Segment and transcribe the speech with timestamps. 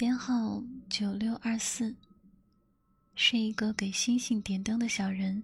[0.00, 1.94] 编号九六二四，
[3.14, 5.42] 是一个给星星点灯的小人。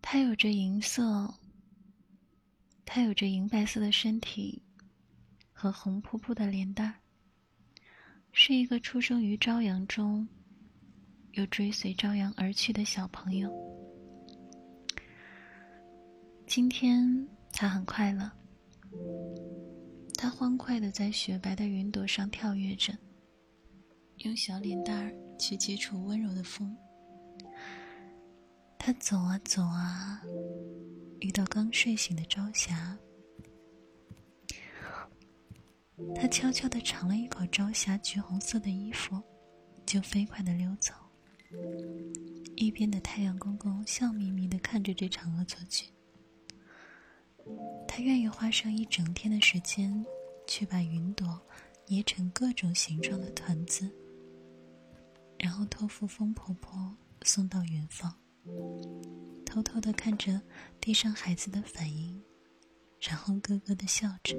[0.00, 1.34] 他有着银色，
[2.86, 4.62] 他有着银白色的身体
[5.52, 6.94] 和红扑扑的脸蛋儿，
[8.32, 10.26] 是一个出生于朝阳中，
[11.32, 13.52] 又追随朝阳而去的小朋友。
[16.46, 18.32] 今天他很快乐。
[20.24, 22.96] 他欢快的在雪白的云朵上跳跃着，
[24.20, 26.74] 用小脸蛋儿去接触温柔的风。
[28.78, 30.22] 他走啊走啊，
[31.20, 32.96] 遇到刚睡醒的朝霞，
[36.14, 39.22] 他悄悄的尝了一口朝霞橘红色的衣服，
[39.84, 40.94] 就飞快的溜走。
[42.56, 45.84] 一边的太阳公公笑眯眯的看着这场恶作剧。
[47.86, 50.04] 他愿意花上一整天的时间，
[50.46, 51.40] 去把云朵
[51.86, 53.90] 捏成各种形状的团子，
[55.38, 58.14] 然后托付风婆婆送到远方，
[59.44, 60.40] 偷偷的看着
[60.80, 62.22] 地上孩子的反应，
[63.00, 64.36] 然后咯咯的笑着。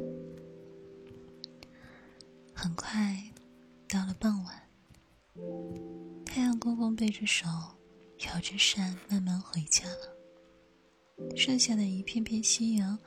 [2.53, 3.31] 很快，
[3.88, 4.70] 到了傍晚，
[6.26, 7.45] 太阳公公背着手，
[8.26, 10.16] 摇着扇，慢慢回家了。
[11.36, 12.98] 剩下的一片片夕阳，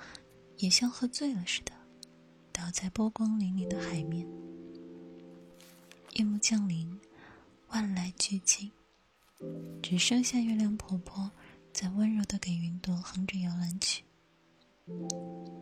[0.59, 1.73] 也像喝醉了似的，
[2.59, 4.27] 倒在波光粼粼的海面。
[6.15, 6.99] 夜幕降临，
[7.69, 8.73] 万籁俱静，
[9.81, 11.31] 只剩下月亮婆婆
[11.73, 14.03] 在温柔的给云朵哼着摇篮曲。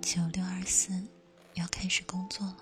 [0.01, 1.07] 九六二四
[1.53, 2.57] 要开始工作了，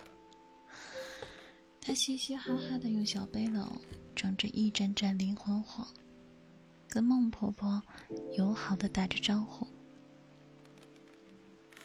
[1.80, 3.70] 她嘻嘻哈哈的用小背篓
[4.16, 5.86] 装着一盏盏灵魂火，
[6.88, 7.80] 跟孟婆婆
[8.36, 9.64] 友好的打着招呼。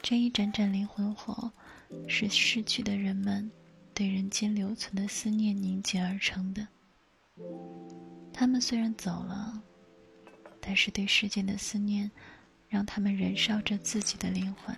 [0.02, 1.52] 这一盏盏灵魂火，
[2.08, 3.50] 是逝去的人们
[3.94, 6.68] 对人间留存的思念凝结而成的。
[8.34, 9.62] 他们虽然走了，
[10.62, 12.10] 但是对世间的思念，
[12.68, 14.76] 让他们燃烧着自己的灵魂。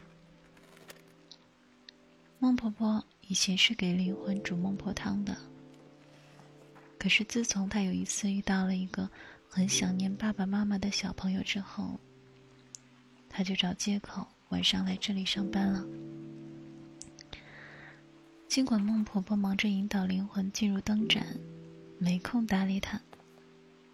[2.40, 5.38] 孟婆婆以前是给灵魂煮孟婆汤的，
[6.98, 9.08] 可是自从她有一次遇到了一个
[9.48, 12.00] 很想念爸爸妈妈的小朋友之后，
[13.30, 14.26] 她就找借口。
[14.50, 15.86] 晚上来这里上班了。
[18.52, 21.26] 尽管孟婆婆忙着引导灵魂进入灯盏，
[21.98, 23.00] 没空搭理她，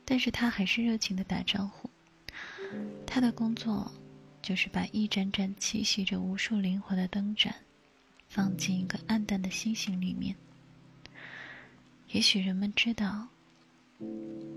[0.04, 1.88] 但是她还是热情的打招呼。
[3.06, 3.92] 她的工作
[4.42, 7.54] 就是把一盏盏栖息着无数灵魂的灯盏，
[8.30, 10.36] 放进一个暗淡的星星里面。
[12.08, 13.28] 也许人们知道，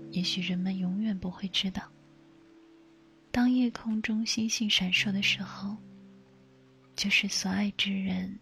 [0.09, 1.83] 也许人们永远不会知道。
[3.29, 5.77] 当夜空中星星闪烁的时候。
[6.93, 8.37] 就是所爱之人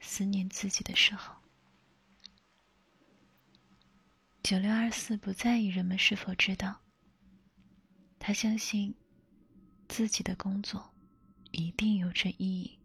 [0.00, 1.34] 思念自己的时候。
[4.42, 6.80] 九六二四不在意人们是否知道，
[8.18, 8.94] 他相信
[9.88, 10.94] 自己的工作
[11.50, 12.78] 一定有着意义。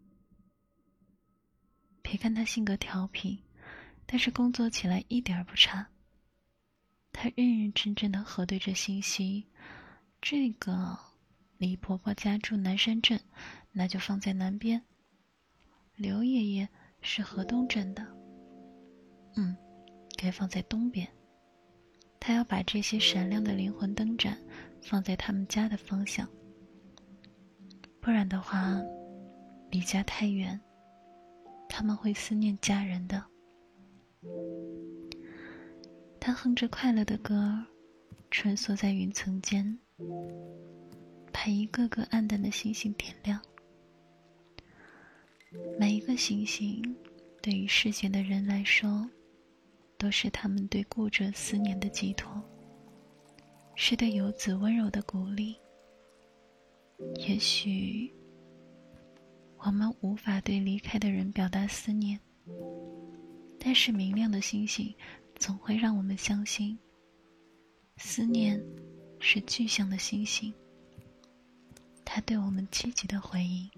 [2.02, 3.44] 别看他性格调皮，
[4.06, 5.88] 但是工作起来一点不差。
[7.12, 9.46] 他认认真真的核对着信息，
[10.20, 10.98] 这个
[11.58, 13.20] 李婆婆家住南山镇。
[13.74, 14.84] 那就放在南边。
[15.94, 16.68] 刘爷爷
[17.02, 18.06] 是河东镇的，
[19.36, 19.56] 嗯，
[20.16, 21.06] 该放在东边。
[22.18, 24.38] 他要把这些闪亮的灵魂灯盏
[24.80, 26.28] 放在他们家的方向，
[28.00, 28.80] 不然的话，
[29.70, 30.58] 离家太远，
[31.68, 33.22] 他们会思念家人的。
[36.20, 37.60] 他哼着快乐的歌，
[38.30, 39.76] 穿梭在云层间，
[41.32, 43.42] 把一个个暗淡的星星点亮。
[45.78, 46.82] 每一个星星，
[47.42, 49.08] 对于世间的人来说，
[49.98, 52.42] 都是他们对故者思念的寄托，
[53.74, 55.56] 是对游子温柔的鼓励。
[57.16, 58.12] 也许，
[59.58, 62.18] 我们无法对离开的人表达思念，
[63.58, 64.94] 但是明亮的星星
[65.36, 66.78] 总会让我们相信，
[67.96, 68.62] 思念
[69.18, 70.54] 是具象的星星，
[72.04, 73.68] 它对我们积极的回应。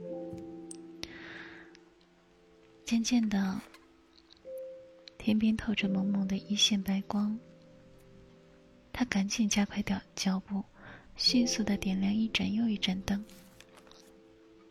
[2.85, 3.59] 渐渐的，
[5.17, 7.39] 天边透着蒙蒙的一线白光。
[8.93, 10.63] 他赶紧加快脚脚步，
[11.17, 13.25] 迅速的点亮一盏又一盏灯。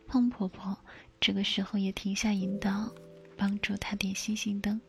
[0.06, 0.78] 胖婆婆
[1.20, 2.88] 这个时候也停下引导，
[3.36, 4.80] 帮助他点星星灯。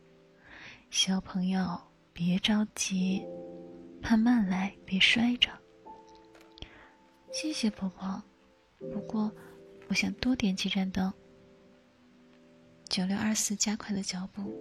[0.90, 1.78] 小朋友
[2.12, 3.22] 别着急，
[4.00, 5.50] 慢慢来，别摔着。
[7.32, 8.22] 谢谢婆婆，
[8.78, 9.30] 不过
[9.88, 11.12] 我想多点几盏灯。
[12.96, 14.56] 九六二四加快了脚步，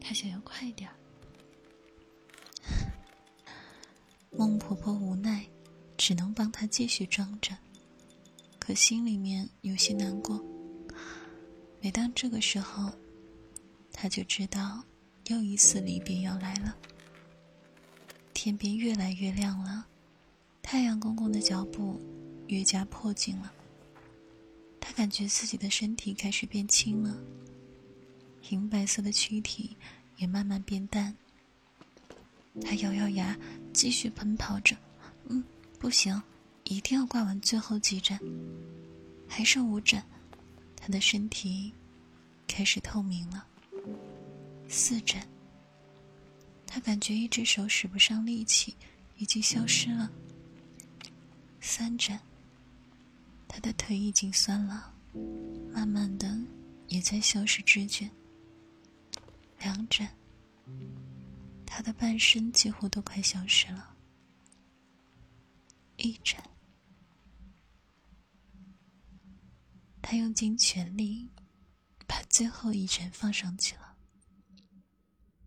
[0.00, 0.94] 他想要快点儿。
[4.30, 5.44] 孟婆婆无奈，
[5.96, 7.58] 只能帮他继续装着，
[8.60, 10.40] 可心里面有些难过。
[11.80, 12.92] 每当这个时候，
[13.92, 14.80] 他就知道
[15.26, 16.76] 又一次离别要来了。
[18.32, 19.84] 天边越来越亮了，
[20.62, 22.00] 太阳公公的脚步
[22.46, 23.52] 越加迫近了。
[24.98, 27.16] 感觉自己的身体开始变轻了，
[28.50, 29.76] 银白色的躯体
[30.16, 31.14] 也慢慢变淡。
[32.62, 33.38] 他咬咬牙，
[33.72, 34.76] 继续奔跑着。
[35.28, 35.44] 嗯，
[35.78, 36.20] 不行，
[36.64, 38.18] 一定要挂完最后几针。
[39.28, 40.02] 还剩五针，
[40.74, 41.72] 他的身体
[42.48, 43.46] 开始透明了。
[44.66, 45.22] 四针，
[46.66, 48.74] 他感觉一只手使不上力气，
[49.16, 50.10] 已经消失了。
[51.60, 52.18] 三针，
[53.48, 54.94] 他的腿已经酸了，
[55.72, 56.38] 慢慢的
[56.86, 58.08] 也在消失知觉。
[59.58, 60.06] 两针。
[61.64, 63.96] 他的半身几乎都快消失了。
[65.96, 66.40] 一针，
[70.02, 71.30] 他用尽全力，
[72.06, 73.96] 把最后一针放上去了。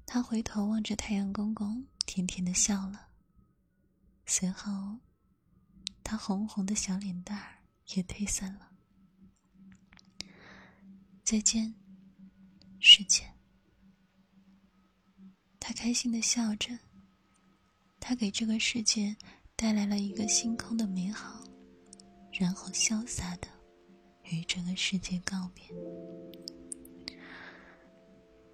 [0.06, 3.10] 他回头望着太阳公公，甜甜的笑了。
[4.26, 4.98] 随后，
[6.04, 7.61] 他红红的小脸蛋儿
[7.96, 8.72] 也退散了。
[11.24, 11.74] 再见，
[12.80, 13.24] 世界。
[15.60, 16.78] 他开心的笑着，
[18.00, 19.16] 他给这个世界
[19.56, 21.44] 带来了一个星空的美好，
[22.32, 23.48] 然后潇洒的
[24.24, 25.64] 与这个世界告别。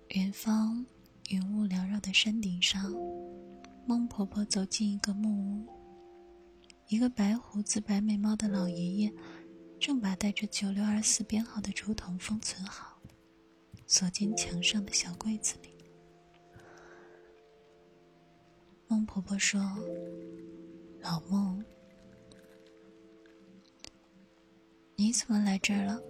[0.10, 0.86] 远方
[1.30, 2.92] 云雾缭绕的山顶上，
[3.86, 5.77] 孟婆婆走进一个木屋，
[6.88, 9.14] 一个白胡子、白眉毛的老爷爷
[9.78, 13.02] 正把带着九六二四编号的竹筒封存好，
[13.86, 15.70] 锁进墙上的小柜子里。
[18.88, 19.62] 孟婆婆说
[21.04, 21.62] ：“老孟，
[24.96, 26.02] 你怎么来这儿了？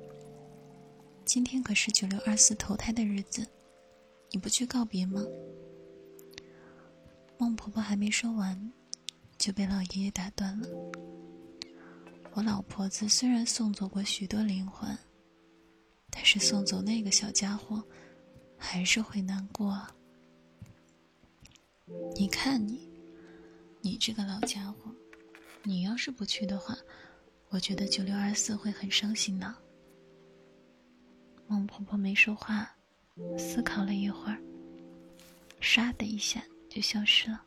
[1.25, 3.47] 今天可是九六二四投胎的日子，
[4.29, 5.25] 你不去告别吗？”
[7.39, 8.71] 孟婆婆还没说完，
[9.37, 10.67] 就被老爷爷打断了。
[12.33, 14.95] 我老婆子虽然送走过许多灵魂，
[16.09, 17.83] 但是送走那个小家伙，
[18.57, 19.81] 还是会难过。
[22.15, 22.89] 你看你，
[23.81, 24.91] 你这个老家伙，
[25.63, 26.77] 你要是不去的话，
[27.49, 29.55] 我觉得九六二四会很伤心的。
[31.47, 32.69] 孟婆婆没说话，
[33.37, 34.37] 思考了一会儿，
[35.61, 37.41] 唰的一下就消失了。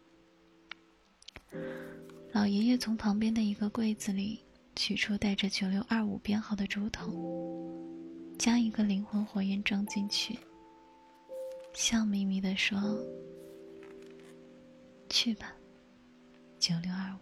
[2.33, 4.41] 老爷爷从旁边的一个柜子里
[4.77, 7.13] 取出带着九六二五编号的竹筒，
[8.39, 10.39] 将一个灵魂火焰装进去，
[11.75, 12.79] 笑眯眯地说
[15.11, 15.53] ：“去吧，
[16.59, 17.19] 九六二五。”